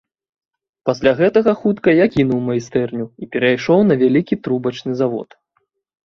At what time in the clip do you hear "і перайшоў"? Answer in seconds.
3.25-3.79